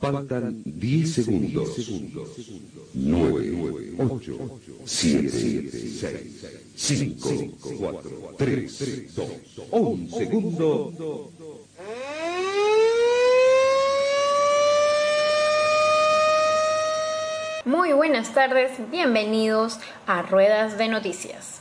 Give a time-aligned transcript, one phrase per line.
[0.00, 1.76] Faltan 10 segundos.
[2.94, 5.70] 9, 8, 7,
[6.74, 7.28] 6, 5,
[7.78, 9.28] 4, 3, 2,
[9.70, 11.30] 1 segundo.
[17.66, 21.60] Muy buenas tardes, bienvenidos a Ruedas de Noticias.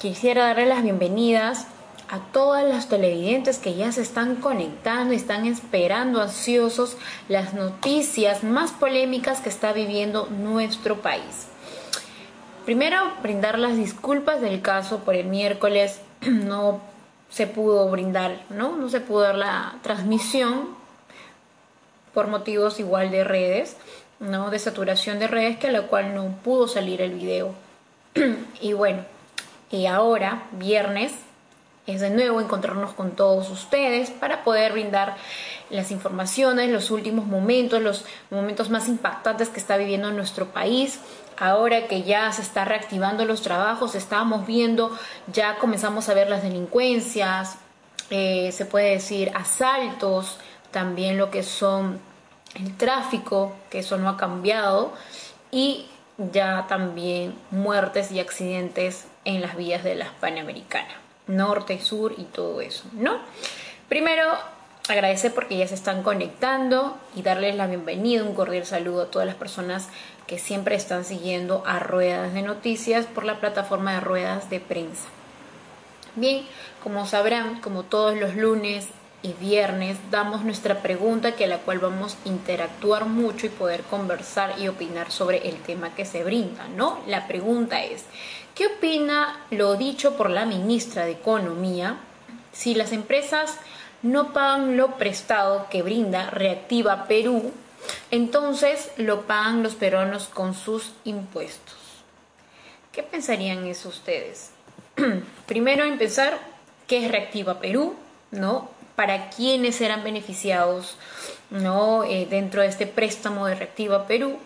[0.00, 1.68] Quisiera darle las bienvenidas
[2.12, 8.44] a todas las televidentes que ya se están conectando y están esperando ansiosos las noticias
[8.44, 11.48] más polémicas que está viviendo nuestro país.
[12.66, 16.82] Primero, brindar las disculpas del caso por el miércoles no
[17.30, 18.76] se pudo brindar, ¿no?
[18.76, 20.68] No se pudo dar la transmisión
[22.12, 23.78] por motivos igual de redes,
[24.20, 24.50] ¿no?
[24.50, 27.54] De saturación de redes que a la cual no pudo salir el video.
[28.60, 29.06] y bueno,
[29.70, 31.14] y ahora, viernes,
[31.86, 35.16] es de nuevo encontrarnos con todos ustedes para poder brindar
[35.70, 41.00] las informaciones, los últimos momentos, los momentos más impactantes que está viviendo nuestro país.
[41.38, 44.96] Ahora que ya se está reactivando los trabajos, estamos viendo,
[45.32, 47.56] ya comenzamos a ver las delincuencias,
[48.10, 50.38] eh, se puede decir asaltos,
[50.70, 51.98] también lo que son
[52.54, 54.92] el tráfico, que eso no ha cambiado,
[55.50, 55.86] y
[56.18, 62.60] ya también muertes y accidentes en las vías de la Panamericana norte, sur y todo
[62.60, 63.18] eso, ¿no?
[63.88, 64.24] Primero,
[64.88, 69.26] agradecer porque ya se están conectando y darles la bienvenida, un cordial saludo a todas
[69.26, 69.88] las personas
[70.26, 75.04] que siempre están siguiendo a Ruedas de Noticias por la plataforma de Ruedas de Prensa.
[76.14, 76.44] Bien,
[76.82, 78.88] como sabrán, como todos los lunes
[79.22, 84.58] y viernes, damos nuestra pregunta que la cual vamos a interactuar mucho y poder conversar
[84.58, 87.00] y opinar sobre el tema que se brinda, ¿no?
[87.06, 88.04] La pregunta es,
[88.54, 91.96] ¿Qué opina lo dicho por la ministra de Economía
[92.52, 93.58] si las empresas
[94.02, 97.50] no pagan lo prestado que brinda Reactiva Perú?
[98.10, 101.76] Entonces lo pagan los peruanos con sus impuestos.
[102.92, 104.50] ¿Qué pensarían eso ustedes?
[105.46, 106.38] Primero empezar,
[106.86, 107.94] ¿qué es Reactiva Perú?
[108.32, 108.68] ¿No?
[108.96, 110.96] ¿Para quiénes serán beneficiados
[111.50, 112.04] ¿no?
[112.04, 114.38] Eh, dentro de este préstamo de Reactiva Perú?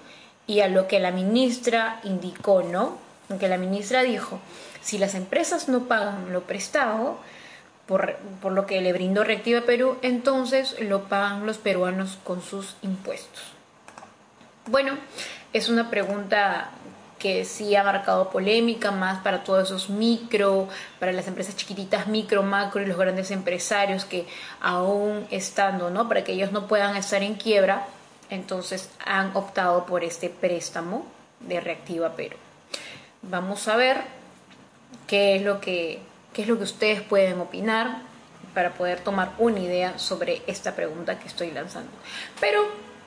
[0.46, 2.98] Y a lo que la ministra indicó, ¿no?
[3.28, 4.38] Aunque la ministra dijo,
[4.80, 7.18] si las empresas no pagan lo prestado,
[7.86, 13.42] por, lo que le brindó Reactiva Perú, entonces lo pagan los peruanos con sus impuestos.
[14.66, 14.96] Bueno,
[15.52, 16.70] es una pregunta
[17.18, 20.68] que sí ha marcado polémica más para todos esos micro,
[21.00, 24.26] para las empresas chiquititas, micro, macro y los grandes empresarios que
[24.60, 26.08] aún estando, ¿no?
[26.08, 27.86] Para que ellos no puedan estar en quiebra,
[28.28, 31.06] entonces han optado por este préstamo
[31.40, 32.36] de Reactiva Perú.
[33.22, 34.02] Vamos a ver
[35.06, 36.00] qué es lo que,
[36.34, 38.02] es lo que ustedes pueden opinar
[38.54, 41.90] para poder tomar una idea sobre esta pregunta que estoy lanzando.
[42.40, 42.62] Pero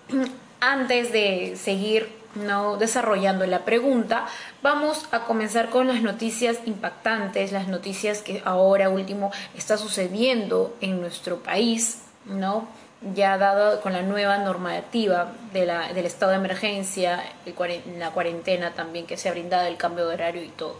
[0.62, 4.28] antes de seguir no desarrollando la pregunta,
[4.62, 11.02] vamos a comenzar con las noticias impactantes, las noticias que ahora último está sucediendo en
[11.02, 12.68] nuestro país, ¿no?
[13.14, 17.24] ya dado con la nueva normativa de la, del estado de emergencia,
[17.98, 20.76] la cuarentena también que se ha brindado, el cambio de horario y todo.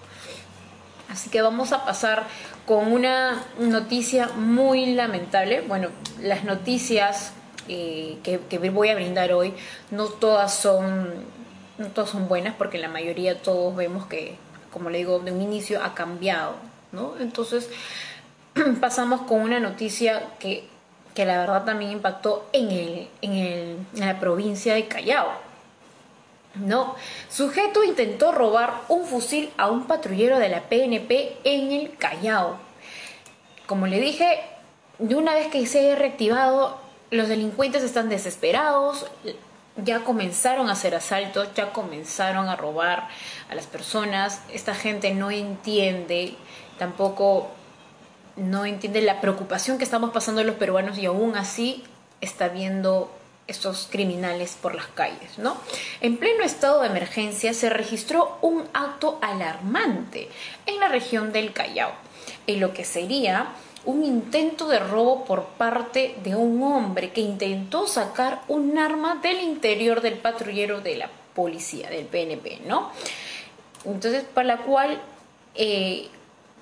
[1.10, 2.24] Así que vamos a pasar
[2.66, 5.62] con una noticia muy lamentable.
[5.62, 5.90] Bueno,
[6.22, 7.32] las noticias
[7.68, 9.54] eh, que, que, voy a brindar hoy
[9.90, 11.39] no todas son
[11.80, 14.36] no todas son buenas porque la mayoría todos vemos que,
[14.72, 16.56] como le digo, de un inicio ha cambiado,
[16.92, 17.16] ¿no?
[17.20, 17.70] Entonces
[18.80, 20.68] pasamos con una noticia que
[21.20, 25.28] que la verdad también impactó en, el, en, la provincia de Callao.
[26.56, 26.96] No,
[27.30, 32.58] sujeto intentó robar un fusil a un patrullero de la PNP en el Callao.
[33.68, 34.40] Como le dije,
[34.98, 36.80] de una vez que se haya reactivado,
[37.12, 39.06] los delincuentes están desesperados,
[39.84, 43.08] ya comenzaron a hacer asaltos, ya comenzaron a robar
[43.50, 44.42] a las personas.
[44.52, 46.36] Esta gente no entiende
[46.80, 47.52] tampoco
[48.38, 51.84] no entiende la preocupación que estamos pasando los peruanos y aún así
[52.22, 53.14] está viendo
[53.48, 55.58] estos criminales por las calles, ¿no?
[56.02, 60.30] En pleno estado de emergencia se registró un acto alarmante
[60.66, 61.92] en la región del Callao,
[62.48, 63.50] en lo que sería
[63.86, 69.42] un intento de robo por parte de un hombre que intentó sacar un arma del
[69.42, 72.92] interior del patrullero de la policía, del PNP, ¿no?
[73.86, 75.02] Entonces, para la cual
[75.56, 76.08] eh,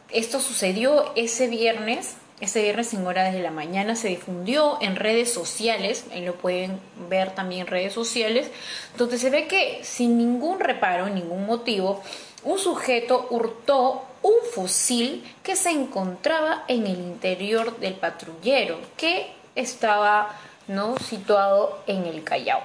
[0.10, 5.34] esto sucedió ese viernes, ese viernes en horas de la mañana se difundió en redes
[5.34, 6.80] sociales, ahí lo pueden
[7.10, 8.52] ver también en redes sociales,
[8.98, 12.04] donde se ve que sin ningún reparo, ningún motivo,
[12.44, 20.30] un sujeto hurtó un fusil que se encontraba en el interior del patrullero, que estaba
[20.68, 20.98] ¿no?
[20.98, 22.62] situado en el Callao.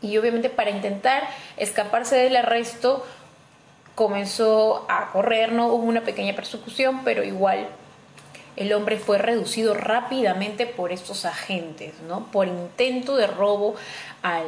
[0.00, 3.04] Y obviamente para intentar escaparse del arresto
[3.94, 7.68] comenzó a correr, no hubo una pequeña persecución, pero igual
[8.54, 12.26] el hombre fue reducido rápidamente por estos agentes, ¿no?
[12.30, 13.74] Por intento de robo
[14.22, 14.46] al,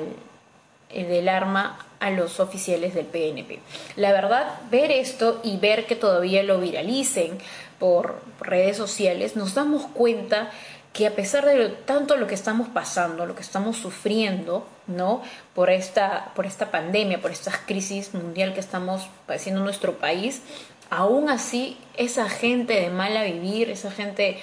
[0.92, 3.60] del arma a los oficiales del PNP.
[3.96, 7.38] La verdad, ver esto y ver que todavía lo viralicen
[7.78, 10.50] por redes sociales, nos damos cuenta
[10.92, 15.22] que a pesar de tanto lo que estamos pasando, lo que estamos sufriendo, ¿no?
[15.54, 20.42] Por esta, por esta pandemia, por esta crisis mundial que estamos padeciendo en nuestro país,
[20.90, 24.38] aún así esa gente de mala vivir, esa gente,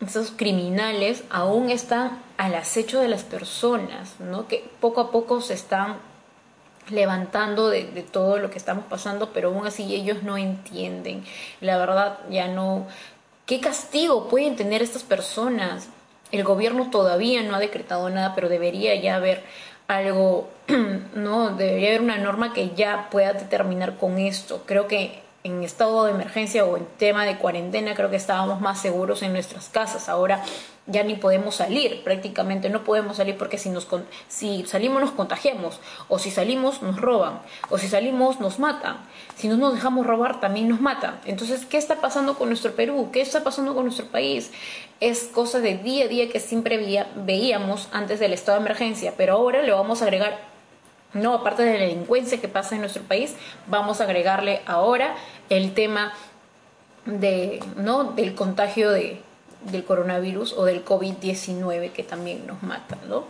[0.00, 4.46] esos criminales, aún están al acecho de las personas, ¿no?
[4.46, 5.96] Que poco a poco se están
[6.90, 11.24] levantando de, de, todo lo que estamos pasando, pero aún así ellos no entienden.
[11.60, 12.86] La verdad, ya no.
[13.46, 15.88] ¿Qué castigo pueden tener estas personas?
[16.30, 19.44] El gobierno todavía no ha decretado nada, pero debería ya haber
[19.88, 20.48] algo,
[21.14, 21.50] ¿no?
[21.50, 24.62] Debería haber una norma que ya pueda determinar con esto.
[24.66, 28.80] Creo que en estado de emergencia o en tema de cuarentena creo que estábamos más
[28.80, 30.08] seguros en nuestras casas.
[30.08, 30.42] Ahora
[30.86, 33.88] ya ni podemos salir, prácticamente no podemos salir porque si, nos,
[34.28, 37.40] si salimos nos contagiamos, o si salimos nos roban,
[37.70, 38.98] o si salimos nos matan.
[39.36, 41.20] Si no nos dejamos robar también nos matan.
[41.24, 43.10] Entonces, ¿qué está pasando con nuestro Perú?
[43.12, 44.52] ¿Qué está pasando con nuestro país?
[45.00, 49.34] Es cosa de día a día que siempre veíamos antes del estado de emergencia, pero
[49.34, 50.55] ahora le vamos a agregar
[51.16, 53.34] no, aparte de la delincuencia que pasa en nuestro país,
[53.66, 55.16] vamos a agregarle ahora
[55.48, 56.12] el tema
[57.04, 58.04] de, ¿no?
[58.04, 59.20] del contagio de,
[59.62, 63.24] del coronavirus o del COVID-19 que también nos mata, ¿no?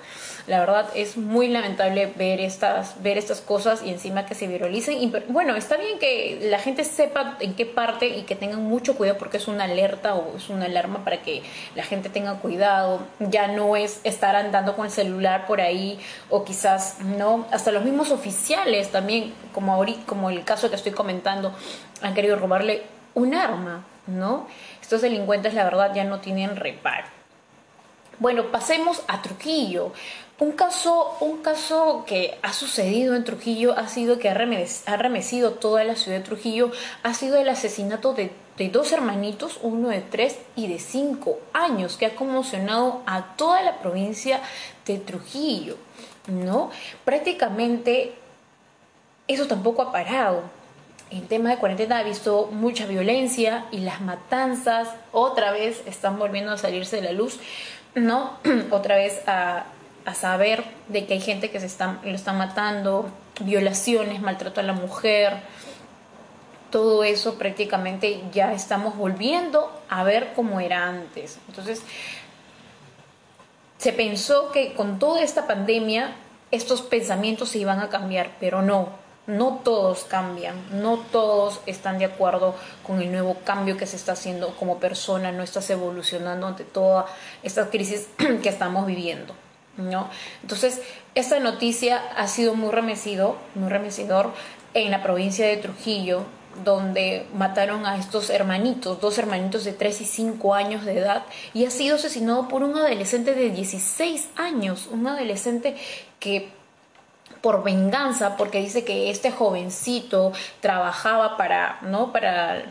[0.46, 5.12] La verdad es muy lamentable ver estas, ver estas cosas y encima que se viralicen.
[5.28, 9.18] Bueno, está bien que la gente sepa en qué parte y que tengan mucho cuidado
[9.18, 11.42] porque es una alerta o es una alarma para que
[11.74, 13.00] la gente tenga cuidado.
[13.18, 15.98] Ya no es estar andando con el celular por ahí
[16.30, 17.46] o quizás, ¿no?
[17.50, 21.52] Hasta los mismos oficiales también, como, como el caso que estoy comentando,
[22.02, 22.84] han querido robarle
[23.14, 24.46] un arma, ¿no?
[24.80, 27.06] Estos delincuentes, la verdad, ya no tienen reparo.
[28.18, 29.92] Bueno, pasemos a Trujillo.
[30.38, 35.84] Un caso, un caso que ha sucedido en Trujillo ha sido que ha remecido toda
[35.84, 36.70] la ciudad de Trujillo,
[37.02, 41.96] ha sido el asesinato de, de, dos hermanitos, uno de tres y de cinco años,
[41.96, 44.40] que ha conmocionado a toda la provincia
[44.86, 45.76] de Trujillo,
[46.26, 46.70] ¿no?
[47.04, 48.14] Prácticamente
[49.28, 50.42] eso tampoco ha parado
[51.10, 56.52] en tema de cuarentena ha visto mucha violencia y las matanzas otra vez están volviendo
[56.52, 57.38] a salirse de la luz,
[57.94, 58.38] ¿no?
[58.70, 59.66] otra vez a,
[60.14, 63.08] saber de que hay gente que se está, lo está matando,
[63.40, 65.38] violaciones, maltrato a la mujer,
[66.70, 71.38] todo eso prácticamente ya estamos volviendo a ver como era antes.
[71.48, 71.82] Entonces,
[73.78, 76.14] se pensó que con toda esta pandemia
[76.52, 78.90] estos pensamientos se iban a cambiar, pero no,
[79.26, 84.12] no todos cambian, no todos están de acuerdo con el nuevo cambio que se está
[84.12, 87.06] haciendo como persona, no estás evolucionando ante toda
[87.42, 88.08] esta crisis
[88.42, 89.34] que estamos viviendo.
[89.76, 90.08] ¿no?
[90.42, 90.80] Entonces,
[91.14, 94.32] esta noticia ha sido muy remecido, muy remecidor
[94.74, 96.24] en la provincia de Trujillo,
[96.64, 101.66] donde mataron a estos hermanitos, dos hermanitos de 3 y 5 años de edad, y
[101.66, 105.76] ha sido asesinado por un adolescente de 16 años, un adolescente
[106.18, 106.55] que
[107.46, 112.10] por venganza, porque dice que este jovencito trabajaba para, ¿no?
[112.10, 112.64] para,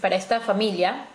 [0.00, 1.06] para esta familia,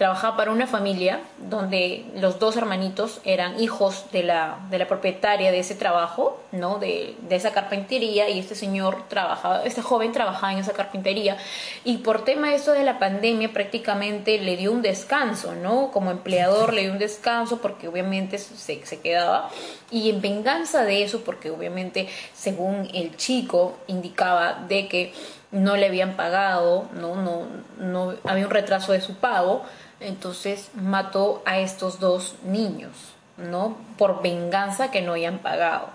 [0.00, 5.52] trabajaba para una familia donde los dos hermanitos eran hijos de la, de la propietaria
[5.52, 6.78] de ese trabajo, ¿no?
[6.78, 11.36] De, de, esa carpintería, y este señor trabajaba, este joven trabajaba en esa carpintería,
[11.84, 15.90] y por tema de eso de la pandemia prácticamente le dio un descanso, ¿no?
[15.90, 19.50] Como empleador le dio un descanso porque obviamente se, se quedaba,
[19.90, 25.12] y en venganza de eso, porque obviamente según el chico indicaba de que
[25.50, 27.46] no le habían pagado, no, no,
[27.78, 29.62] no había un retraso de su pago,
[30.00, 32.92] entonces mató a estos dos niños,
[33.36, 33.76] ¿no?
[33.96, 35.88] Por venganza que no hayan pagado,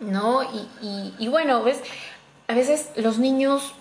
[0.00, 0.42] ¿no?
[0.42, 1.80] Y, y, bueno, ¿ves?
[2.48, 3.74] A veces los niños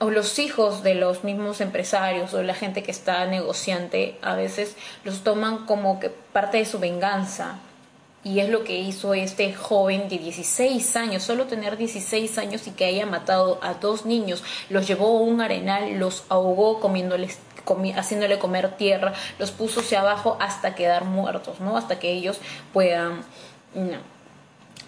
[0.00, 4.76] o los hijos de los mismos empresarios o la gente que está negociante, a veces
[5.04, 7.58] los toman como que parte de su venganza,
[8.28, 12.72] y es lo que hizo este joven de 16 años, solo tener 16 años y
[12.72, 17.38] que haya matado a dos niños, los llevó a un arenal, los ahogó comiéndoles
[17.96, 21.76] haciéndole comer tierra, los puso hacia abajo hasta quedar muertos, ¿no?
[21.76, 22.38] Hasta que ellos
[22.72, 23.22] puedan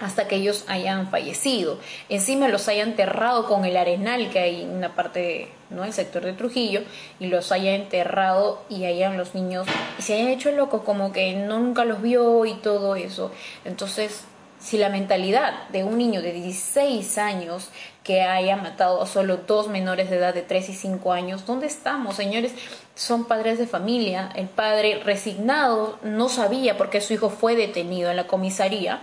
[0.00, 1.78] hasta que ellos hayan fallecido.
[2.08, 5.84] Encima los haya enterrado con el arenal que hay en una parte, ¿no?
[5.84, 6.82] El sector de Trujillo,
[7.20, 11.34] y los haya enterrado y hayan los niños, y se hayan hecho locos como que
[11.34, 13.30] no, nunca los vio y todo eso.
[13.64, 14.24] Entonces,
[14.58, 17.70] si la mentalidad de un niño de 16 años
[18.04, 21.66] que haya matado a solo dos menores de edad de 3 y 5 años, ¿dónde
[21.66, 22.52] estamos, señores?
[22.94, 24.30] Son padres de familia.
[24.34, 29.00] El padre resignado no sabía por qué su hijo fue detenido en la comisaría.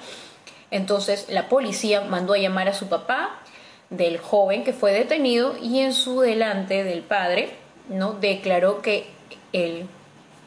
[0.71, 3.39] Entonces la policía mandó a llamar a su papá
[3.89, 7.53] del joven que fue detenido y en su delante del padre,
[7.89, 8.13] ¿no?
[8.13, 9.07] declaró que
[9.53, 9.88] el,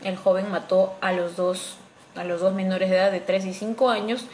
[0.04, 1.76] el joven mató a los dos
[2.16, 4.24] a los dos menores de edad de 3 y 5 años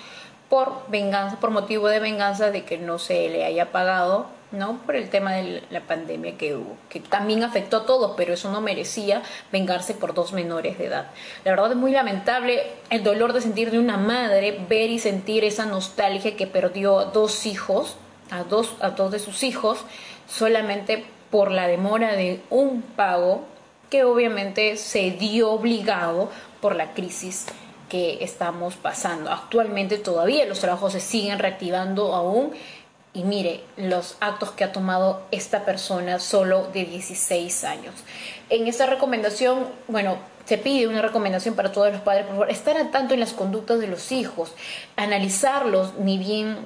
[0.49, 4.79] por venganza, por motivo de venganza de que no se le haya pagado, ¿no?
[4.79, 8.51] Por el tema de la pandemia que hubo, que también afectó a todos, pero eso
[8.51, 9.23] no merecía
[9.53, 11.11] vengarse por dos menores de edad.
[11.45, 15.45] La verdad es muy lamentable el dolor de sentir de una madre ver y sentir
[15.45, 17.97] esa nostalgia que perdió a dos hijos,
[18.31, 19.85] a dos, a dos de sus hijos,
[20.29, 23.45] solamente por la demora de un pago
[23.91, 27.47] que obviamente se dio obligado por la crisis
[27.89, 29.31] que estamos pasando.
[29.31, 32.53] Actualmente todavía los trabajos se siguen reactivando aún
[33.17, 37.95] y mire los actos que ha tomado esta persona solo de 16 años.
[38.51, 42.77] En esta recomendación, bueno, se pide una recomendación para todos los padres, por favor, estar
[42.77, 44.53] al tanto en las conductas de los hijos,
[44.97, 46.59] analizarlos, ni bien,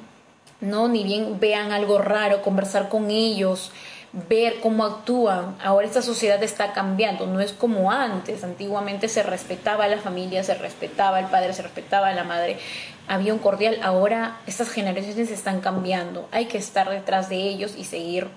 [0.60, 3.70] no, ni bien vean algo raro, conversar con ellos,
[4.12, 5.56] ver cómo actúan.
[5.62, 8.42] Ahora esta sociedad está cambiando, no es como antes.
[8.44, 12.58] Antiguamente se respetaba a la familia, se respetaba al padre, se respetaba a la madre,
[13.06, 13.78] había un cordial.
[13.82, 16.28] Ahora estas generaciones están cambiando.
[16.32, 18.28] Hay que estar detrás de ellos y seguir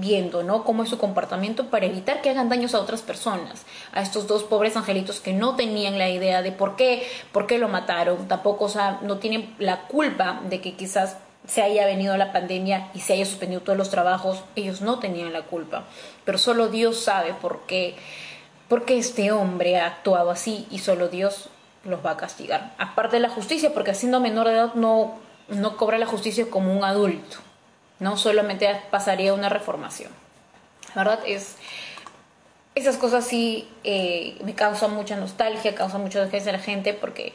[0.00, 0.64] viendo, ¿no?
[0.64, 4.42] Cómo es su comportamiento para evitar que hagan daños a otras personas, a estos dos
[4.42, 8.64] pobres angelitos que no tenían la idea de por qué, por qué lo mataron, tampoco,
[8.64, 11.18] o sea, no tienen la culpa de que quizás
[11.50, 15.32] se haya venido la pandemia y se haya suspendido todos los trabajos, ellos no tenían
[15.32, 15.82] la culpa.
[16.24, 17.96] Pero solo Dios sabe por qué,
[18.68, 21.48] por qué este hombre ha actuado así y solo Dios
[21.82, 22.72] los va a castigar.
[22.78, 26.72] Aparte de la justicia, porque siendo menor de edad no, no cobra la justicia como
[26.72, 27.38] un adulto,
[27.98, 30.12] no solamente pasaría una reformación.
[30.94, 31.56] La verdad es,
[32.76, 37.32] esas cosas sí eh, me causan mucha nostalgia, causan mucha desgracia a la gente porque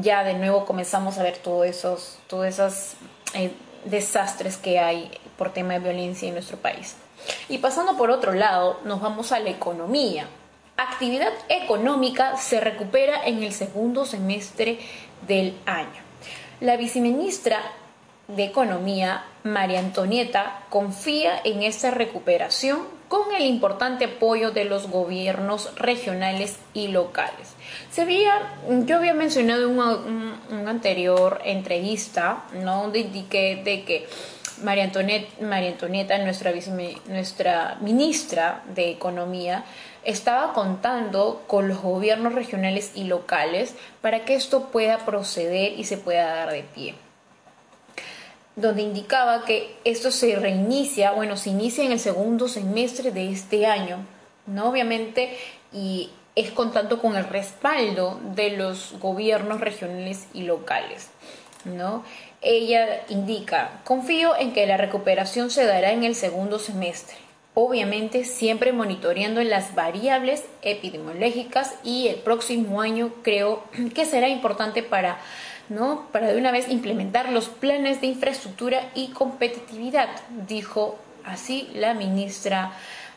[0.00, 2.94] ya de nuevo comenzamos a ver todos esos, todas esas
[3.34, 3.52] eh,
[3.84, 6.96] desastres que hay por tema de violencia en nuestro país.
[7.48, 10.26] Y pasando por otro lado, nos vamos a la economía.
[10.76, 14.78] Actividad económica se recupera en el segundo semestre
[15.26, 16.00] del año.
[16.60, 17.60] La viceministra
[18.28, 25.74] de Economía, María Antonieta, confía en esta recuperación con el importante apoyo de los gobiernos
[25.76, 27.54] regionales y locales.
[27.92, 28.56] Se había,
[28.86, 32.90] yo había mencionado en una, anterior entrevista, ¿no?
[32.90, 34.06] De, de que
[34.62, 36.52] María Antonieta, María Antonieta nuestra,
[37.06, 39.64] nuestra ministra de Economía,
[40.04, 45.98] estaba contando con los gobiernos regionales y locales para que esto pueda proceder y se
[45.98, 46.94] pueda dar de pie
[48.56, 53.66] donde indicaba que esto se reinicia, bueno, se inicia en el segundo semestre de este
[53.66, 54.04] año,
[54.46, 54.68] ¿no?
[54.68, 55.36] Obviamente,
[55.72, 61.10] y es contando con el respaldo de los gobiernos regionales y locales,
[61.64, 62.04] ¿no?
[62.40, 67.16] Ella indica, confío en que la recuperación se dará en el segundo semestre,
[67.54, 73.62] obviamente siempre monitoreando las variables epidemiológicas y el próximo año creo
[73.94, 75.18] que será importante para
[75.68, 76.08] ¿no?
[76.12, 80.08] Para de una vez implementar los planes de infraestructura y competitividad,
[80.46, 82.72] dijo así la ministra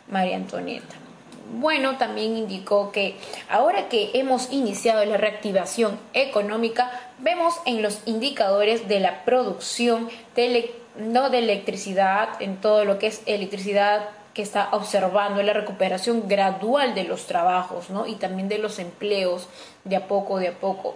[0.10, 1.05] María Antonieta.
[1.54, 3.16] Bueno, también indicó que
[3.50, 10.74] ahora que hemos iniciado la reactivación económica, vemos en los indicadores de la producción de,
[10.98, 16.94] no de electricidad, en todo lo que es electricidad que está observando la recuperación gradual
[16.94, 18.06] de los trabajos, ¿no?
[18.06, 19.48] Y también de los empleos
[19.86, 20.96] de a poco, de a poco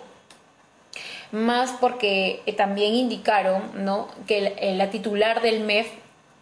[1.32, 4.08] más porque eh, también indicaron ¿no?
[4.28, 5.88] que la titular del MEF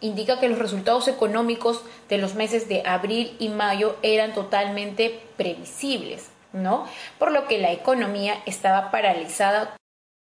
[0.00, 6.28] indica que los resultados económicos de los meses de abril y mayo eran totalmente previsibles,
[6.52, 6.86] ¿no?
[7.18, 9.76] Por lo que la economía estaba paralizada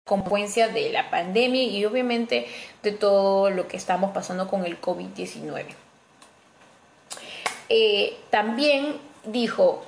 [0.06, 2.46] con consecuencia de la pandemia y obviamente
[2.82, 5.66] de todo lo que estamos pasando con el COVID-19.
[7.68, 9.84] Eh, también dijo,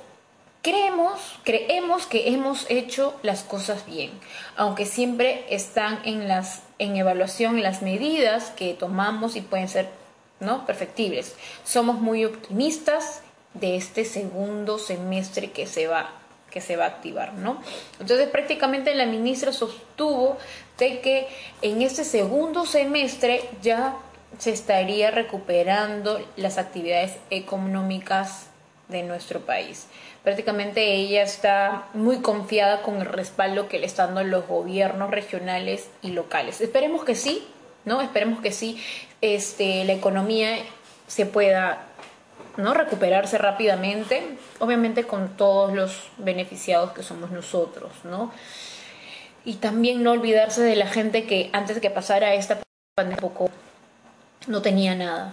[0.62, 4.10] Creemos, creemos que hemos hecho las cosas bien,
[4.56, 9.88] aunque siempre están en, las, en evaluación las medidas que tomamos y pueden ser
[10.40, 10.66] ¿no?
[10.66, 11.37] perfectibles.
[11.62, 13.20] Somos muy optimistas
[13.54, 16.16] de este segundo semestre que se va
[16.50, 17.62] que se va a activar, ¿no?
[18.00, 20.37] Entonces prácticamente la ministra sostuvo
[20.78, 21.28] de que
[21.62, 23.94] en este segundo semestre ya
[24.38, 28.46] se estaría recuperando las actividades económicas
[28.88, 29.87] de nuestro país.
[30.22, 35.88] Prácticamente ella está muy confiada con el respaldo que le están dando los gobiernos regionales
[36.02, 36.60] y locales.
[36.60, 37.46] Esperemos que sí,
[37.86, 38.02] ¿no?
[38.02, 38.82] Esperemos que sí,
[39.22, 40.58] este, la economía
[41.06, 41.86] se pueda
[42.58, 42.74] ¿no?
[42.74, 44.22] recuperarse rápidamente,
[44.58, 48.30] obviamente con todos los beneficiados que somos nosotros, ¿no?
[49.44, 52.58] Y también no olvidarse de la gente que antes de que pasara esta
[52.94, 53.48] pandemia poco
[54.46, 55.32] no tenía nada.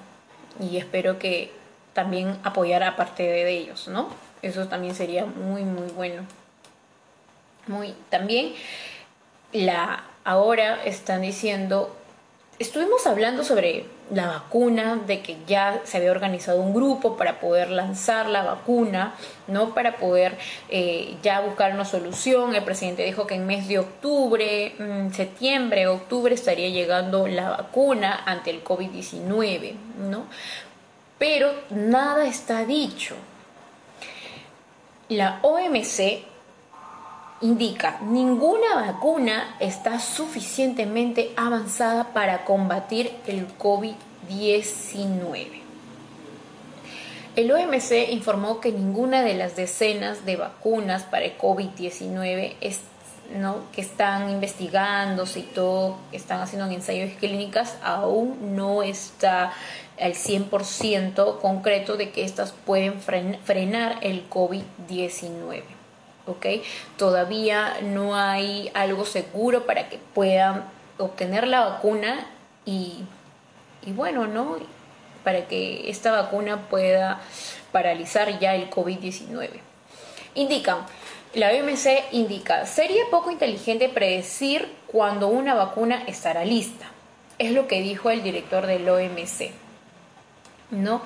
[0.61, 1.51] Y espero que
[1.93, 4.26] también apoyara parte de ellos, ¿no?
[4.41, 6.23] Eso también sería muy, muy bueno.
[7.67, 8.53] Muy, también
[9.51, 11.95] la ahora están diciendo
[12.59, 17.69] estuvimos hablando sobre la vacuna, de que ya se había organizado un grupo para poder
[17.69, 19.13] lanzar la vacuna,
[19.47, 19.73] ¿no?
[19.73, 20.37] Para poder
[20.69, 22.55] eh, ya buscar una solución.
[22.55, 28.23] El presidente dijo que en mes de octubre, mm, septiembre, octubre estaría llegando la vacuna
[28.25, 29.75] ante el COVID-19,
[30.09, 30.25] ¿no?
[31.19, 33.15] Pero nada está dicho.
[35.09, 36.25] La OMC
[37.39, 45.61] indica, ninguna vacuna está suficientemente avanzada para combatir el COVID-19.
[47.37, 52.55] El OMC informó que ninguna de las decenas de vacunas para el COVID-19
[53.35, 53.61] ¿no?
[53.71, 59.53] que están investigándose y todo, están haciendo ensayos clínicas, aún no está
[59.99, 65.63] al 100% concreto de que estas pueden frenar el COVID-19.
[66.27, 66.45] ¿ok?
[66.97, 70.65] Todavía no hay algo seguro para que puedan
[70.97, 72.27] obtener la vacuna
[72.65, 73.03] y,
[73.85, 74.57] y bueno, ¿no?
[75.23, 77.21] Para que esta vacuna pueda
[77.71, 79.49] paralizar ya el COVID-19.
[80.35, 80.79] Indican,
[81.33, 86.85] la OMC indica, sería poco inteligente predecir cuando una vacuna estará lista.
[87.39, 89.51] Es lo que dijo el director del OMC.
[90.69, 91.01] ¿No?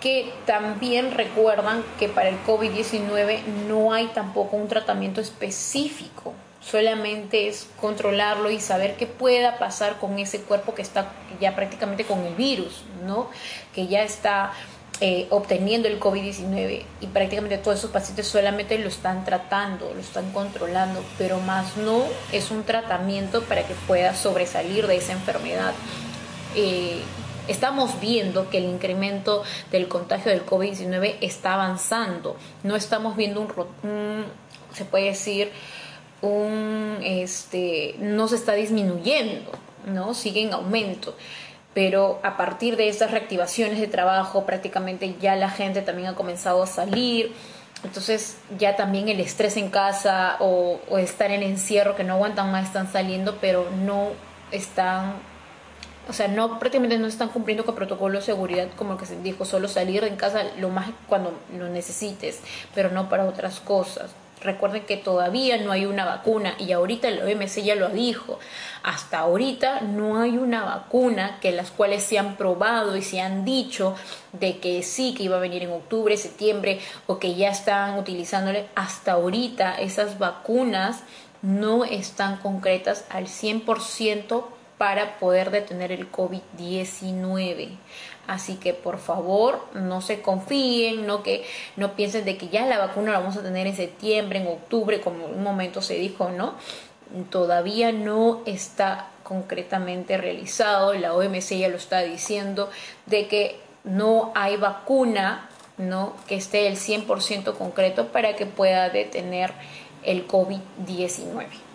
[0.00, 7.68] que también recuerdan que para el COVID-19 no hay tampoco un tratamiento específico, solamente es
[7.80, 12.34] controlarlo y saber qué pueda pasar con ese cuerpo que está ya prácticamente con el
[12.34, 13.28] virus, ¿no?
[13.74, 14.52] Que ya está
[15.00, 20.30] eh, obteniendo el COVID-19 y prácticamente todos esos pacientes solamente lo están tratando, lo están
[20.32, 25.72] controlando, pero más no es un tratamiento para que pueda sobresalir de esa enfermedad.
[26.54, 27.02] Eh,
[27.50, 32.36] Estamos viendo que el incremento del contagio del COVID-19 está avanzando.
[32.62, 34.24] No estamos viendo un,
[34.72, 35.50] se puede decir,
[36.22, 39.50] un, este, no se está disminuyendo,
[39.84, 40.14] ¿no?
[40.14, 41.16] Sigue en aumento.
[41.74, 46.62] Pero a partir de estas reactivaciones de trabajo, prácticamente ya la gente también ha comenzado
[46.62, 47.32] a salir.
[47.82, 52.52] Entonces ya también el estrés en casa o, o estar en encierro que no aguantan
[52.52, 54.10] más están saliendo, pero no
[54.52, 55.14] están
[56.08, 59.44] o sea, no prácticamente no están cumpliendo con protocolo de seguridad como que se dijo,
[59.44, 62.40] solo salir en casa lo más cuando lo necesites,
[62.74, 64.10] pero no para otras cosas.
[64.42, 68.38] Recuerden que todavía no hay una vacuna y ahorita el OMC ya lo dijo.
[68.82, 73.44] Hasta ahorita no hay una vacuna que las cuales se han probado y se han
[73.44, 73.94] dicho
[74.32, 78.66] de que sí, que iba a venir en octubre, septiembre o que ya están utilizándole.
[78.74, 81.02] Hasta ahorita esas vacunas
[81.42, 84.44] no están concretas al 100%
[84.80, 87.68] para poder detener el COVID-19.
[88.26, 91.44] Así que por favor no se confíen, no que
[91.76, 95.02] no piensen de que ya la vacuna la vamos a tener en septiembre, en octubre,
[95.02, 96.54] como un momento se dijo, ¿no?
[97.28, 102.70] Todavía no está concretamente realizado, la OMC ya lo está diciendo,
[103.04, 106.14] de que no hay vacuna, ¿no?
[106.26, 109.52] Que esté el 100% concreto para que pueda detener
[110.04, 111.69] el COVID-19.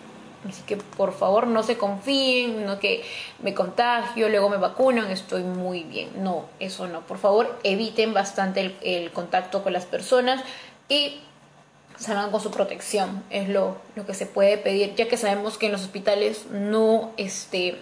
[0.48, 3.04] Así que por favor no se confíen, no que
[3.42, 6.10] me contagio, luego me vacunan, estoy muy bien.
[6.22, 7.00] No, eso no.
[7.02, 10.42] Por favor eviten bastante el, contacto con las personas
[10.88, 11.20] y
[11.98, 13.24] salgan con su protección.
[13.30, 17.10] Es lo, lo que se puede pedir, ya que sabemos que en los hospitales no
[17.16, 17.78] este,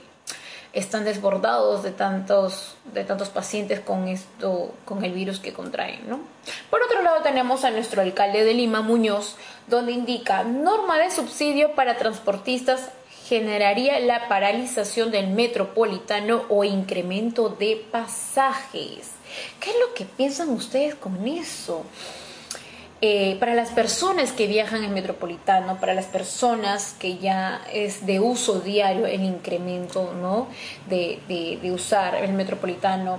[0.74, 6.20] están desbordados de tantos, de tantos pacientes con esto, con el virus que contraen, ¿no?
[6.68, 11.74] Por otro lado tenemos a nuestro alcalde de Lima, Muñoz, donde indica norma de subsidio
[11.74, 12.90] para transportistas
[13.27, 19.12] generaría la paralización del metropolitano o incremento de pasajes.
[19.61, 21.85] ¿Qué es lo que piensan ustedes con eso?
[23.00, 28.20] Eh, para las personas que viajan en metropolitano, para las personas que ya es de
[28.20, 30.46] uso diario el incremento ¿no?
[30.88, 33.18] de, usar el metropolitano,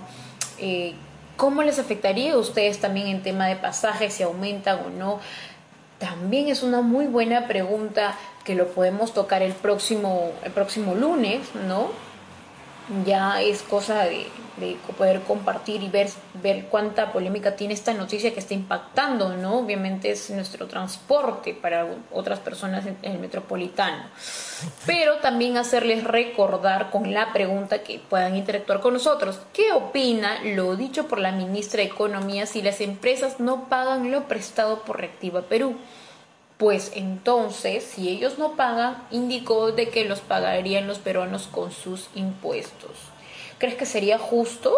[0.57, 0.93] eh,
[1.35, 5.19] ¿cómo les afectaría a ustedes también en tema de pasajes, si aumentan o no?
[5.99, 11.41] También es una muy buena pregunta que lo podemos tocar el próximo, el próximo lunes,
[11.67, 11.89] ¿no?
[13.05, 16.07] Ya es cosa de, de poder compartir y ver,
[16.41, 19.59] ver cuánta polémica tiene esta noticia que está impactando, ¿no?
[19.59, 24.03] Obviamente es nuestro transporte para otras personas en, el metropolitano.
[24.85, 29.39] Pero también hacerles recordar con la pregunta que puedan interactuar con nosotros.
[29.51, 34.27] ¿Qué opina lo dicho por la ministra de Economía si las empresas no pagan lo
[34.27, 35.75] prestado por Reactiva Perú?
[36.57, 42.07] Pues entonces, si ellos no pagan, indicó de que los pagarían los peruanos con sus
[42.15, 42.91] impuestos.
[43.57, 44.73] ¿Crees que sería justo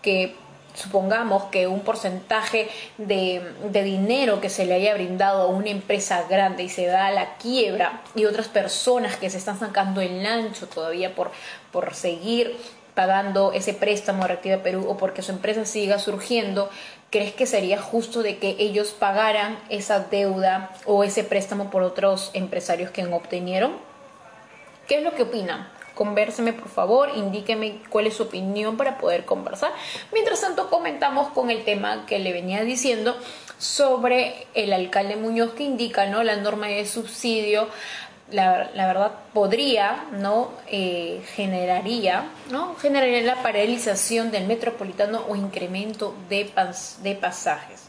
[0.00, 0.36] que
[0.74, 6.62] supongamos que un porcentaje de, dinero que se le haya brindado a una empresa grande
[6.62, 10.66] y se da a la quiebra y otras personas que se están sacando el ancho
[10.66, 11.30] todavía por,
[11.70, 12.56] por seguir
[12.94, 16.70] pagando ese préstamo a Reactiva Perú o porque su empresa siga surgiendo,
[17.12, 22.30] ¿crees que sería justo de que ellos pagaran esa deuda o ese préstamo por otros
[22.34, 23.76] empresarios que obtenieron?
[24.88, 25.68] ¿Qué es lo que opinan?
[25.94, 29.72] convérseme por favor, indíqueme cuál es su opinión para poder conversar.
[30.12, 33.16] Mientras tanto, comentamos con el tema que le venía diciendo
[33.58, 36.22] sobre el alcalde Muñoz que indica ¿no?
[36.22, 37.68] la norma de subsidio
[38.32, 40.50] la, verdad podría, ¿no?
[40.66, 42.74] Eh, generaría, ¿no?
[42.76, 46.50] Generaría la paralización del metropolitano o incremento de,
[47.02, 47.88] de pasajes.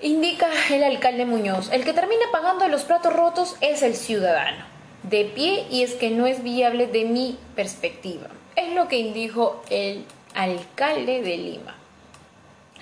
[0.00, 5.24] Indica el alcalde Muñoz, el que termina pagando los platos rotos es el ciudadano de
[5.24, 8.28] pie y es que no es viable de mi perspectiva.
[8.56, 11.76] Es lo que dijo el alcalde de Lima.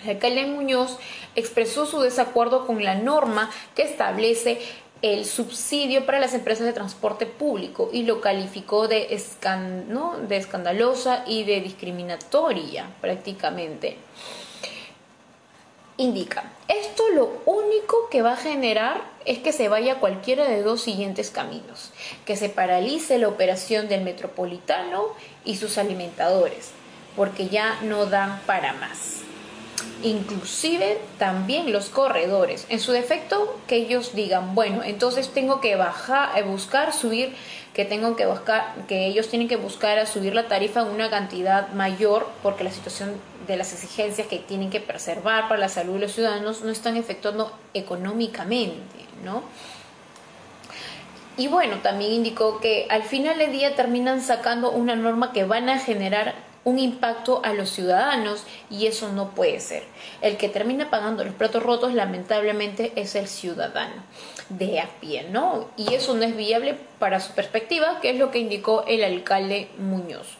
[0.03, 0.99] El alcalde Muñoz
[1.35, 4.61] expresó su desacuerdo con la norma que establece
[5.03, 11.45] el subsidio para las empresas de transporte público y lo calificó de, de escandalosa y
[11.45, 13.97] de discriminatoria prácticamente
[16.01, 20.81] indica, esto lo único que va a generar es que se vaya cualquiera de dos
[20.81, 21.93] siguientes caminos,
[22.25, 25.09] que se paralice la operación del metropolitano
[25.45, 26.71] y sus alimentadores,
[27.17, 29.20] porque ya no dan para más.
[30.03, 36.39] Inclusive también los corredores, en su defecto que ellos digan, bueno, entonces tengo que bajar,
[36.39, 37.35] eh, buscar, subir,
[37.75, 41.11] que tengo que buscar, que ellos tienen que buscar a subir la tarifa en una
[41.11, 45.95] cantidad mayor porque la situación de las exigencias que tienen que preservar para la salud
[45.95, 49.43] de los ciudadanos no están efectuando económicamente, ¿no?
[51.37, 55.69] Y bueno, también indicó que al final del día terminan sacando una norma que van
[55.69, 56.35] a generar
[56.65, 59.83] un impacto a los ciudadanos y eso no puede ser.
[60.21, 64.03] El que termina pagando los platos rotos lamentablemente es el ciudadano
[64.51, 65.69] de a pie, ¿no?
[65.77, 69.69] Y eso no es viable para su perspectiva, que es lo que indicó el alcalde
[69.79, 70.39] Muñoz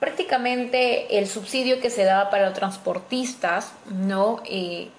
[0.00, 4.42] prácticamente el subsidio que se daba para los transportistas, ¿no?
[4.44, 4.90] Eh,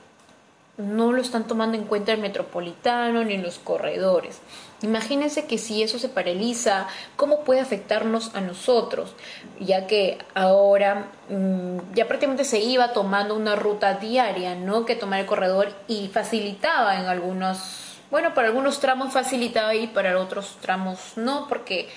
[0.77, 4.39] no lo están tomando en cuenta el metropolitano ni los corredores.
[4.83, 9.15] Imagínense que si eso se paraliza, ¿cómo puede afectarnos a nosotros?
[9.59, 14.85] Ya que ahora mm, ya prácticamente se iba tomando una ruta diaria, ¿no?
[14.85, 20.19] Que tomar el corredor y facilitaba en algunos, bueno, para algunos tramos facilitaba y para
[20.19, 21.89] otros tramos no, porque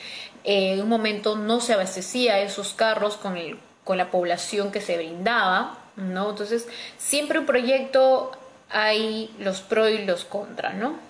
[0.45, 4.97] en un momento no se abastecía esos carros con, el, con la población que se
[4.97, 6.31] brindaba, ¿no?
[6.31, 6.66] Entonces,
[6.97, 8.33] siempre un proyecto
[8.71, 11.10] hay los pro y los contra, ¿no?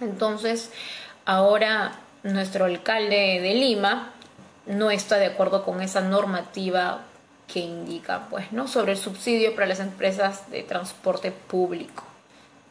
[0.00, 0.70] Entonces,
[1.24, 4.12] ahora nuestro alcalde de Lima
[4.66, 7.02] no está de acuerdo con esa normativa
[7.46, 8.66] que indica, pues, ¿no?
[8.66, 12.04] Sobre el subsidio para las empresas de transporte público,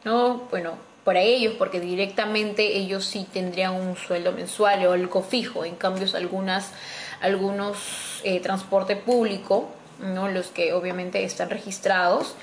[0.04, 0.42] ¿no?
[0.50, 0.72] Bueno,
[1.04, 5.64] para ellos, porque directamente ellos sí tendrían un sueldo mensual o algo fijo.
[5.64, 6.72] En cambio, algunas,
[7.20, 10.28] algunos eh, transporte público, ¿no?
[10.28, 12.34] los que obviamente están registrados,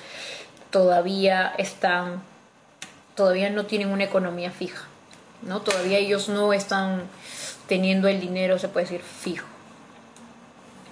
[0.69, 2.21] todavía están,
[3.15, 4.87] todavía no tienen una economía fija.
[5.41, 5.61] ¿no?
[5.61, 7.03] Todavía ellos no están
[7.67, 9.45] teniendo el dinero, se puede decir, fijo.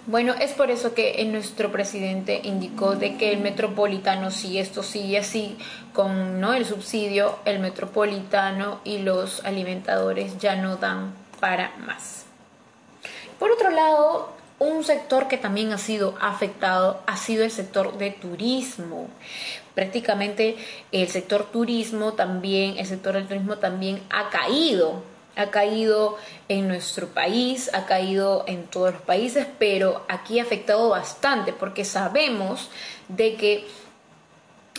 [0.05, 5.19] Bueno, es por eso que nuestro presidente indicó de que el metropolitano, si esto sigue
[5.19, 5.55] así,
[5.93, 6.53] con ¿no?
[6.53, 12.25] el subsidio, el metropolitano y los alimentadores ya no dan para más.
[13.37, 18.11] Por otro lado, un sector que también ha sido afectado ha sido el sector de
[18.11, 19.09] turismo.
[19.79, 20.57] Prácticamente
[20.91, 25.03] el sector turismo también, el sector del turismo también ha caído
[25.37, 26.17] ha caído
[26.49, 31.85] en nuestro país, ha caído en todos los países, pero aquí ha afectado bastante porque
[31.85, 32.69] sabemos
[33.07, 33.65] de que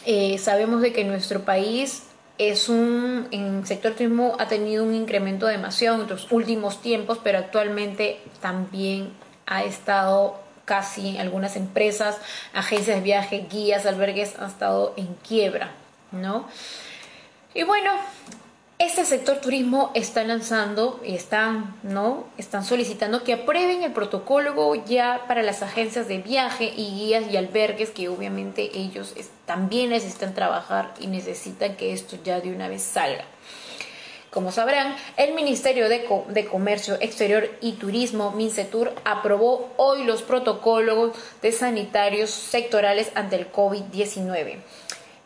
[0.05, 2.03] eh, sabemos de que nuestro país
[2.37, 7.19] es un en el sector turismo ha tenido un incremento demasiado en los últimos tiempos,
[7.25, 9.15] pero actualmente también
[9.47, 12.17] ha estado casi algunas empresas,
[12.55, 15.73] agencias de viaje, guías, albergues han estado en quiebra,
[16.13, 16.47] ¿no?
[17.55, 17.91] Y bueno,
[18.79, 22.29] este sector turismo está lanzando y están, ¿no?
[22.39, 27.37] Están solicitando que aprueben el protocolo ya para las agencias de viaje y guías y
[27.37, 29.13] albergues que obviamente ellos
[29.47, 33.25] también necesitan trabajar y necesitan que esto ya de una vez salga.
[34.31, 36.05] Como sabrán, el Ministerio de,
[36.49, 44.59] Comercio Exterior y Turismo, MINCETUR, aprobó hoy los protocolos de sanitarios sectorales ante el COVID-19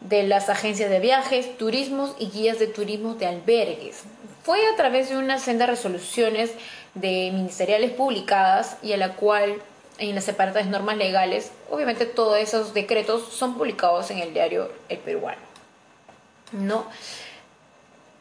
[0.00, 4.04] de las agencias de viajes, turismos y guías de turismo de albergues.
[4.42, 6.52] Fue a través de una senda de resoluciones
[6.94, 9.60] de ministeriales publicadas y a la cual
[9.98, 14.98] en las separadas normas legales, obviamente todos esos decretos son publicados en el diario El
[14.98, 15.42] Peruano.
[16.52, 16.86] ¿No?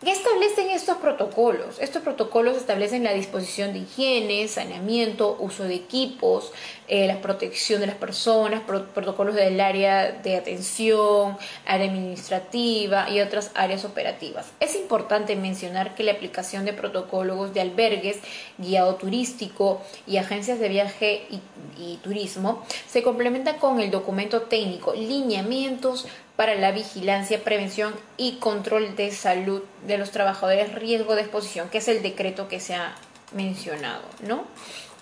[0.04, 1.80] ¿Qué establecen estos protocolos?
[1.80, 6.52] Estos protocolos establecen la disposición de higiene, saneamiento, uso de equipos,
[6.88, 13.52] eh, la protección de las personas, protocolos del área de atención, área administrativa y otras
[13.56, 14.52] áreas operativas.
[14.60, 18.20] Es importante mencionar que la aplicación de protocolos de albergues,
[18.58, 21.42] guiado turístico y agencias de viaje y,
[21.78, 28.96] y turismo se complementa con el documento técnico, lineamientos, para la vigilancia, prevención y control
[28.96, 32.96] de salud de los trabajadores riesgo de exposición, que es el decreto que se ha
[33.34, 34.46] mencionado, ¿no?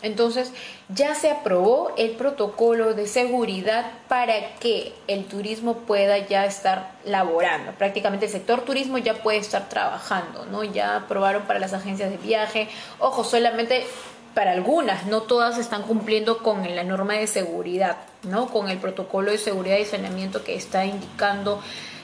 [0.01, 0.51] Entonces,
[0.89, 7.71] ya se aprobó el protocolo de seguridad para que el turismo pueda ya estar laborando.
[7.73, 10.63] Prácticamente el sector turismo ya puede estar trabajando, ¿no?
[10.63, 12.67] Ya aprobaron para las agencias de viaje.
[12.99, 13.85] Ojo, solamente
[14.33, 18.47] para algunas, no todas están cumpliendo con la norma de seguridad, ¿no?
[18.47, 21.61] Con el protocolo de seguridad y saneamiento que está indicando,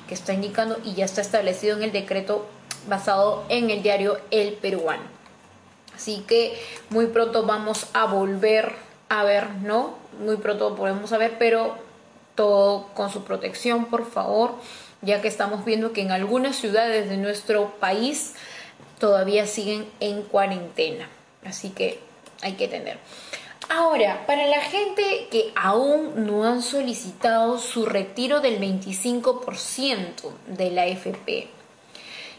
[0.08, 2.46] que está indicando y ya está establecido en el decreto
[2.88, 5.17] basado en el diario El Peruano.
[5.98, 8.76] Así que muy pronto vamos a volver
[9.10, 9.96] a ver, ¿no?
[10.20, 11.76] Muy pronto podemos a ver, pero
[12.36, 14.54] todo con su protección, por favor,
[15.02, 18.36] ya que estamos viendo que en algunas ciudades de nuestro país
[19.00, 21.10] todavía siguen en cuarentena.
[21.44, 22.00] Así que
[22.44, 23.00] hay que tener.
[23.68, 30.86] Ahora, para la gente que aún no han solicitado su retiro del 25% de la
[30.86, 31.57] FP,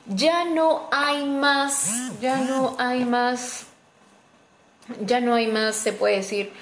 [0.09, 3.67] ya no hay más, ya no hay más,
[5.01, 6.53] ya no hay más, se puede decir,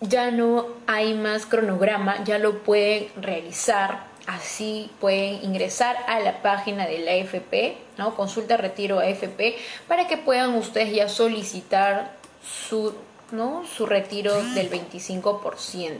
[0.00, 6.86] ya no hay más cronograma, ya lo pueden realizar Así pueden ingresar a la página
[6.86, 8.14] de la AFP, ¿no?
[8.14, 12.94] Consulta Retiro AFP, para que puedan ustedes ya solicitar su,
[13.32, 13.66] ¿no?
[13.66, 15.98] su retiro del 25%.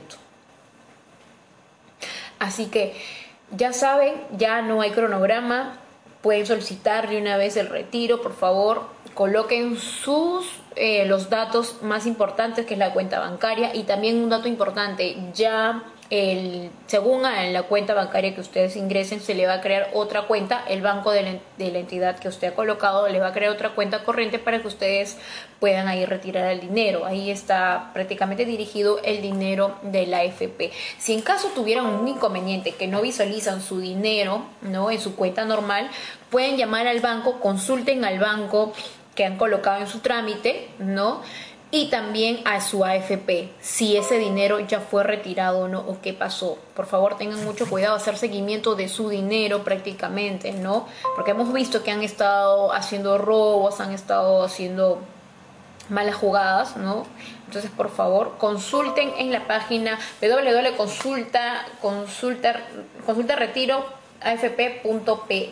[2.39, 2.99] Así que
[3.51, 5.77] ya saben, ya no hay cronograma,
[6.25, 10.43] pueden solicitar de una vez el retiro, por favor, coloquen sus
[10.75, 15.15] eh, los datos más importantes que es la cuenta bancaria y también un dato importante,
[15.35, 20.23] ya el, según la cuenta bancaria que ustedes ingresen, se le va a crear otra
[20.23, 23.69] cuenta, el banco de la, entidad que usted ha colocado le va a crear otra
[23.69, 25.17] cuenta corriente para que ustedes
[25.59, 27.05] puedan ahí retirar el dinero.
[27.05, 30.71] Ahí está prácticamente dirigido el dinero de la AFP.
[30.99, 34.91] Si en caso tuvieran un inconveniente que no visualizan su dinero ¿no?
[34.91, 35.89] en su cuenta normal,
[36.29, 38.73] pueden llamar al banco, consulten al banco
[39.15, 41.21] que han colocado en su trámite, ¿no?
[41.75, 46.13] Y también a su AFP, si ese dinero ya fue retirado o no, o qué
[46.13, 46.57] pasó.
[46.73, 50.87] Por favor, tengan mucho cuidado, hacer seguimiento de su dinero prácticamente, ¿no?
[51.17, 55.01] Porque hemos visto que han estado haciendo robos, han estado haciendo
[55.89, 57.05] malas jugadas, ¿no?
[57.45, 62.55] Entonces, por favor, consulten en la página www.consulta consulta,
[63.05, 63.85] consulta retiro
[64.21, 65.51] afp.pe.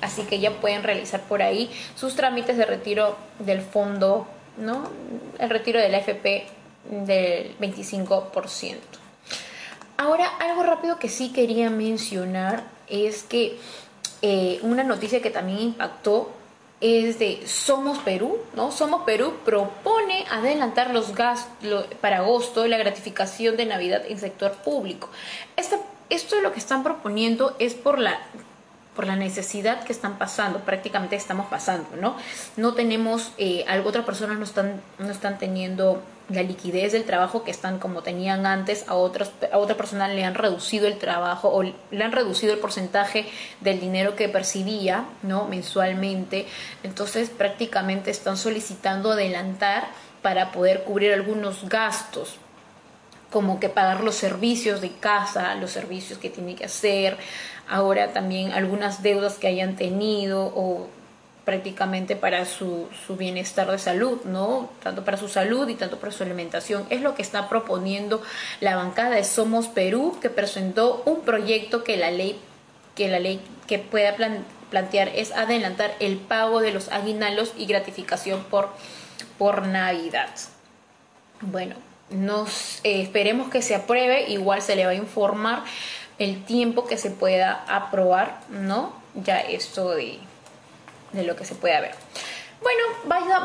[0.00, 4.26] Así que ya pueden realizar por ahí sus trámites de retiro del fondo
[4.60, 4.90] ¿no?
[5.38, 6.46] El retiro del AFP
[6.90, 8.76] del 25%.
[9.96, 13.58] Ahora, algo rápido que sí quería mencionar es que
[14.22, 16.30] eh, una noticia que también impactó
[16.80, 18.72] es de Somos Perú, ¿no?
[18.72, 25.10] Somos Perú propone adelantar los gastos para agosto la gratificación de Navidad en sector público.
[25.56, 25.76] esto
[26.08, 28.18] es lo que están proponiendo es por la
[28.94, 32.16] por la necesidad que están pasando, prácticamente estamos pasando, ¿no?
[32.56, 37.50] No tenemos, eh, otras personas no están, no están teniendo la liquidez del trabajo que
[37.50, 41.62] están como tenían antes, a otras, a otra persona le han reducido el trabajo o
[41.62, 43.26] le han reducido el porcentaje
[43.60, 45.46] del dinero que percibía, ¿no?
[45.46, 46.46] Mensualmente,
[46.82, 49.88] entonces prácticamente están solicitando adelantar
[50.22, 52.38] para poder cubrir algunos gastos
[53.30, 57.16] como que pagar los servicios de casa, los servicios que tiene que hacer,
[57.70, 60.88] ahora también algunas deudas que hayan tenido o
[61.44, 64.68] prácticamente para su, su, bienestar de salud, ¿no?
[64.82, 66.84] Tanto para su salud y tanto para su alimentación.
[66.90, 68.22] Es lo que está proponiendo
[68.60, 72.38] la bancada de Somos Perú, que presentó un proyecto que la ley
[72.94, 74.14] que la ley que pueda
[74.68, 78.68] plantear es adelantar el pago de los aguinaldos y gratificación por,
[79.38, 80.28] por Navidad.
[81.40, 81.76] Bueno,
[82.10, 85.64] nos eh, esperemos que se apruebe, igual se le va a informar
[86.20, 88.92] el tiempo que se pueda aprobar, ¿no?
[89.14, 90.18] Ya esto de,
[91.12, 91.94] de lo que se pueda ver.
[92.62, 92.84] Bueno,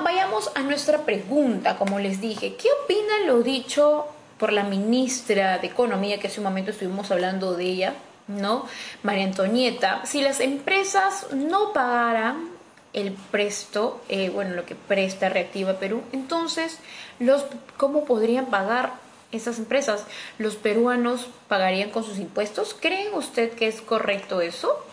[0.03, 2.55] vayamos a nuestra pregunta, como les dije.
[2.55, 4.07] ¿Qué opina lo dicho
[4.37, 7.93] por la ministra de Economía, que hace un momento estuvimos hablando de ella,
[8.27, 8.65] ¿no?
[9.03, 12.49] María Antonieta, si las empresas no pagaran
[12.91, 16.79] el presto, eh, bueno, lo que presta Reactiva Perú, entonces,
[17.19, 17.45] los,
[17.77, 20.05] ¿cómo podrían pagar esas empresas?
[20.37, 22.75] ¿Los peruanos pagarían con sus impuestos?
[22.79, 24.85] ¿Creen usted que es correcto eso?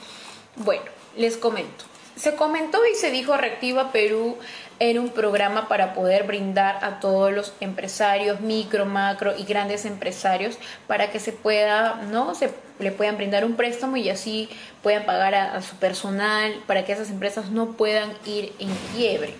[0.56, 0.84] Bueno,
[1.16, 1.84] les comento.
[2.16, 4.36] Se comentó y se dijo Reactiva Perú
[4.78, 10.58] era un programa para poder brindar a todos los empresarios, micro, macro y grandes empresarios
[10.86, 12.34] para que se pueda, ¿no?
[12.34, 14.50] Se le puedan brindar un préstamo y así
[14.82, 19.34] puedan pagar a su personal para que esas empresas no puedan ir en quiebre.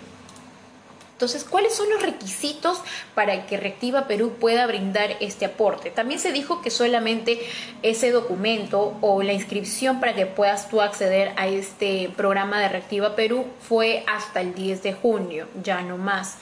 [1.23, 2.81] Entonces, ¿cuáles son los requisitos
[3.15, 5.93] para que Reactiva Perú pueda brindar este aporte?
[5.93, 7.41] También se dijo que solamente
[7.85, 13.15] ese documento o la inscripción para que puedas tú acceder a este programa de Reactiva
[13.15, 16.39] Perú fue hasta el 10 de junio, ya no más.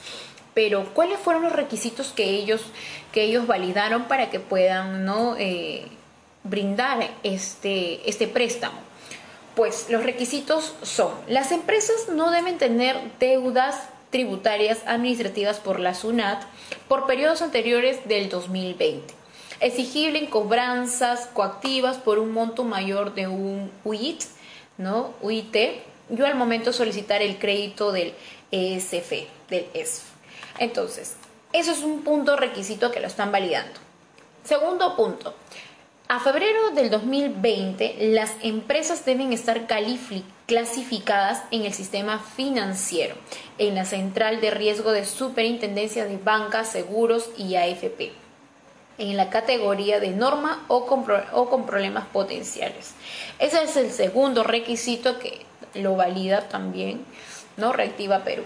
[0.55, 2.63] Pero, ¿cuáles fueron los requisitos que ellos,
[3.11, 5.85] que ellos validaron para que puedan no eh,
[6.43, 8.79] brindar este, este préstamo?
[9.55, 13.77] Pues los requisitos son, las empresas no deben tener deudas
[14.11, 16.43] tributarias administrativas por la SUNAT
[16.87, 19.13] por periodos anteriores del 2020.
[19.61, 24.23] Exigible en cobranzas coactivas por un monto mayor de un UIT,
[24.77, 25.13] ¿no?
[25.21, 25.55] UIT,
[26.09, 28.13] yo al momento solicitar el crédito del
[28.51, 29.11] ESF,
[29.49, 30.03] del ESF.
[30.59, 31.15] Entonces,
[31.53, 33.79] eso es un punto requisito que lo están validando.
[34.43, 35.33] Segundo punto,
[36.07, 39.67] a febrero del 2020, las empresas deben estar
[40.51, 43.15] clasificadas en el sistema financiero,
[43.57, 48.11] en la central de riesgo de superintendencia de bancas, seguros y AFP,
[48.97, 52.95] en la categoría de norma o con, problemas potenciales.
[53.39, 57.05] Ese es el segundo requisito que lo valida también,
[57.55, 57.71] ¿no?
[57.71, 58.43] Reactiva Perú.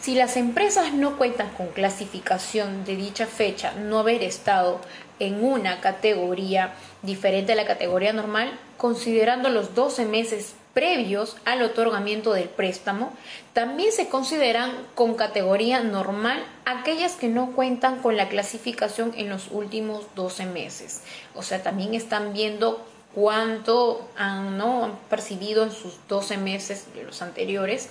[0.00, 4.80] Si las empresas no cuentan con clasificación de dicha fecha, no haber estado
[5.18, 12.32] en una categoría diferente a la categoría normal, considerando los 12 meses previos al otorgamiento
[12.32, 13.12] del préstamo,
[13.52, 19.48] también se consideran con categoría normal aquellas que no cuentan con la clasificación en los
[19.50, 21.02] últimos 12 meses.
[21.34, 24.84] O sea, también están viendo cuánto han, ¿no?
[24.84, 27.88] han percibido en sus 12 meses de los anteriores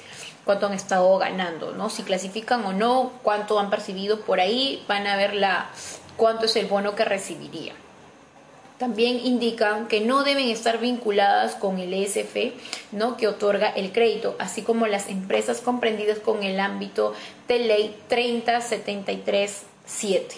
[0.50, 1.92] cuánto han estado ganando, ¿no?
[1.92, 5.70] Si clasifican o no, cuánto han percibido por ahí, van a ver la,
[6.18, 7.74] cuánto es el bono que recibiría.
[8.80, 12.54] También indican que no deben estar vinculadas con el ESF,
[12.94, 13.18] ¿no?
[13.18, 17.14] que otorga el crédito, así como las empresas comprendidas con el ámbito
[17.48, 20.38] de ley 30737.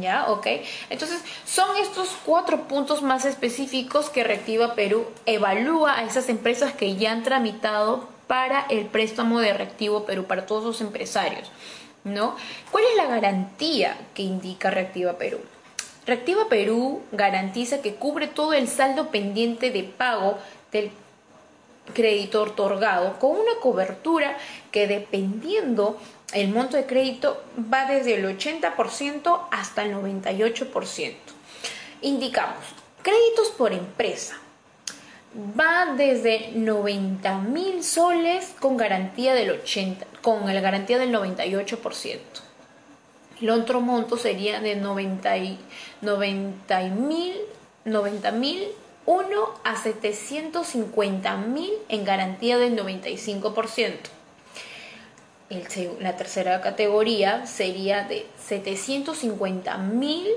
[0.00, 0.26] ¿Ya?
[0.28, 0.46] ¿Ok?
[0.90, 6.96] Entonces, son estos cuatro puntos más específicos que Reactiva Perú evalúa a esas empresas que
[6.96, 11.50] ya han tramitado para el préstamo de Reactivo Perú, para todos los empresarios.
[12.04, 12.36] ¿no?
[12.70, 15.38] ¿Cuál es la garantía que indica Reactiva Perú?
[16.04, 20.38] Reactiva Perú garantiza que cubre todo el saldo pendiente de pago
[20.72, 20.90] del
[21.94, 24.36] crédito otorgado con una cobertura
[24.70, 25.98] que dependiendo
[26.32, 31.14] el monto de crédito va desde el 80% hasta el 98%.
[32.00, 32.64] Indicamos,
[33.02, 34.36] créditos por empresa,
[35.58, 42.41] va desde 90 mil soles con garantía del 80, con la garantía del 98%.
[43.42, 45.34] El otro monto sería de 90
[46.90, 47.34] mil
[47.84, 48.68] 90 mil
[49.04, 53.96] 1 a 750 mil en garantía del 95%.
[55.98, 60.28] la tercera categoría sería de 750 mil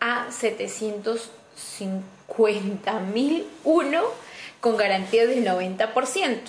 [0.00, 4.02] a 750 mil 1
[4.60, 6.40] con garantía del 90%.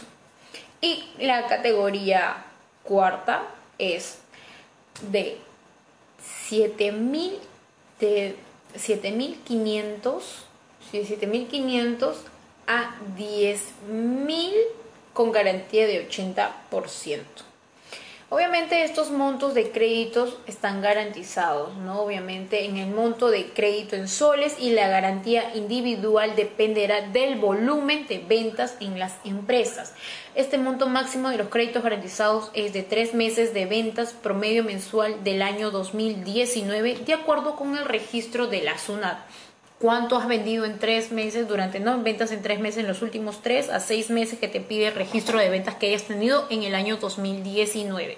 [0.81, 2.45] Y la categoría
[2.83, 3.43] cuarta
[3.77, 4.17] es
[5.11, 5.42] de
[6.49, 7.37] 7.000
[7.99, 8.35] de
[8.75, 10.21] 7.500
[10.91, 12.15] 7.500
[12.67, 14.53] a 10.000
[15.13, 17.21] con garantía de 80%.
[18.33, 22.01] Obviamente estos montos de créditos están garantizados, ¿no?
[22.01, 28.07] Obviamente en el monto de crédito en soles y la garantía individual dependerá del volumen
[28.07, 29.93] de ventas en las empresas.
[30.33, 35.23] Este monto máximo de los créditos garantizados es de tres meses de ventas promedio mensual
[35.23, 39.19] del año 2019 de acuerdo con el registro de la SUNAT.
[39.83, 43.41] Cuánto has vendido en tres meses durante no ventas en tres meses en los últimos
[43.41, 46.63] tres a seis meses que te pide el registro de ventas que hayas tenido en
[46.63, 48.17] el año 2019.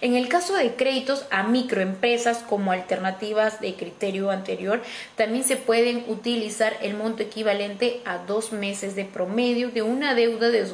[0.00, 4.82] En el caso de créditos a microempresas como alternativas de criterio anterior,
[5.14, 10.50] también se pueden utilizar el monto equivalente a dos meses de promedio de una deuda
[10.50, 10.66] de,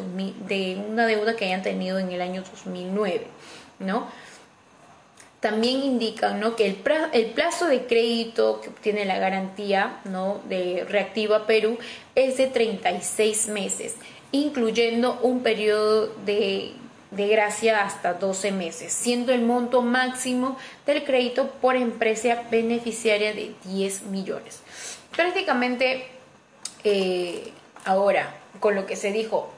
[0.49, 3.27] de una deuda que hayan tenido en el año 2009,
[3.81, 4.09] ¿no?
[5.43, 6.55] También indican ¿no?
[6.55, 10.41] que el, plazo de crédito que obtiene la garantía ¿no?
[10.49, 11.79] de Reactiva Perú
[12.15, 13.97] es de 36 meses,
[14.31, 16.75] incluyendo un periodo de,
[17.11, 23.53] de gracia hasta 12 meses, siendo el monto máximo del crédito por empresa beneficiaria de
[23.65, 24.61] 10 millones.
[25.11, 26.07] Prácticamente,
[26.85, 27.51] eh,
[27.85, 29.53] ahora, con lo que se dijo,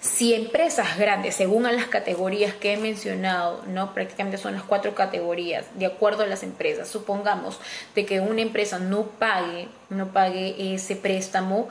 [0.00, 4.94] si empresas grandes, según a las categorías que he mencionado, no prácticamente son las cuatro
[4.94, 7.60] categorías, de acuerdo a las empresas, supongamos
[7.94, 11.68] de que una empresa no pague, no pague ese préstamo,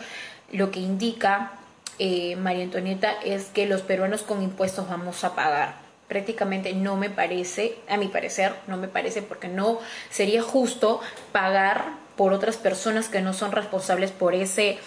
[0.51, 1.53] lo que indica
[1.99, 5.75] eh, María Antonieta es que los peruanos con impuestos vamos a pagar.
[6.07, 9.79] Prácticamente no me parece, a mi parecer, no me parece porque no
[10.09, 11.01] sería justo
[11.31, 14.79] pagar por otras personas que no son responsables por ese,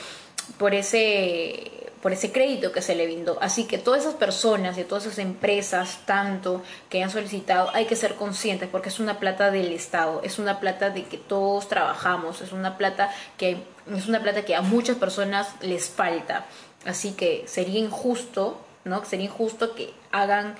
[0.58, 3.38] por ese por ese crédito que se le brindó.
[3.40, 7.94] Así que todas esas personas y todas esas empresas, tanto que han solicitado, hay que
[7.94, 12.40] ser conscientes porque es una plata del Estado, es una plata de que todos trabajamos,
[12.40, 13.62] es una plata que
[13.94, 16.46] es una plata que a muchas personas les falta.
[16.84, 19.04] Así que sería injusto, ¿no?
[19.04, 20.56] Sería injusto que hagan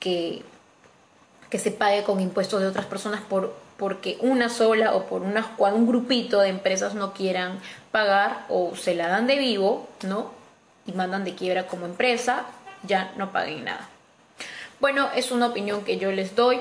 [0.00, 0.42] que
[1.50, 5.54] que se pague con impuestos de otras personas por porque una sola o por una,
[5.58, 7.60] un grupito de empresas no quieran
[7.92, 10.30] pagar o se la dan de vivo, ¿no?
[10.86, 12.46] Y mandan de quiebra como empresa,
[12.82, 13.88] ya no paguen nada.
[14.80, 16.60] Bueno, es una opinión que yo les doy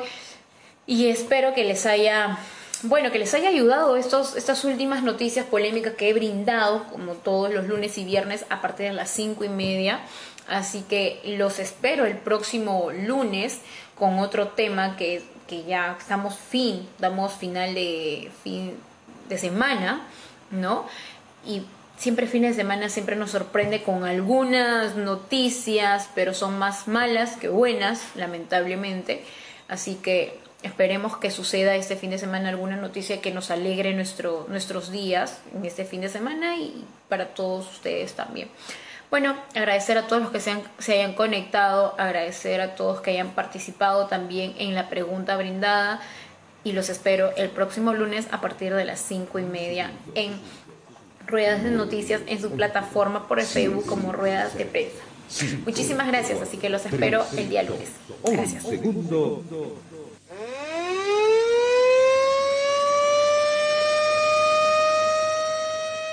[0.88, 2.38] y espero que les haya,
[2.84, 7.54] bueno, que les haya ayudado estos, estas últimas noticias polémicas que he brindado, como todos
[7.54, 10.00] los lunes y viernes, a partir de las cinco y media.
[10.48, 13.60] Así que los espero el próximo lunes
[13.98, 18.78] con otro tema que, que ya estamos fin, damos final de fin
[19.28, 20.06] de semana,
[20.52, 20.86] ¿no?
[21.46, 21.64] Y
[21.98, 27.50] siempre fines de semana siempre nos sorprende con algunas noticias, pero son más malas que
[27.50, 29.24] buenas, lamentablemente.
[29.68, 34.46] Así que esperemos que suceda este fin de semana alguna noticia que nos alegre nuestro,
[34.50, 38.50] nuestros días en este fin de semana y para todos ustedes también.
[39.12, 43.30] Bueno, agradecer a todos los que se, se hayan conectado, agradecer a todos que hayan
[43.30, 46.02] participado también en la pregunta brindada
[46.64, 50.34] y los espero el próximo lunes a partir de las cinco y media en
[51.28, 55.04] Ruedas de Noticias en su plataforma por el Facebook como Ruedas de Prensa.
[55.66, 57.90] Muchísimas gracias, así que los espero el día lunes.
[58.24, 58.64] Gracias.